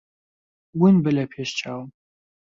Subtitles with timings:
[0.79, 1.89] ون بە لە پێش چاوم.